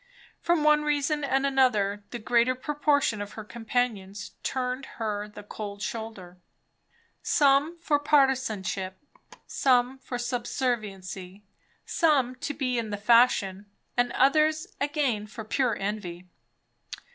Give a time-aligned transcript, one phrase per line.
[0.41, 5.83] From one reason and another, the greater proportion of her companions turned her the cold
[5.83, 6.39] shoulder.
[7.21, 8.97] Some for partisanship,
[9.45, 11.43] some for subserviency,
[11.85, 16.25] some to be in the fashion, and others again for pure envy.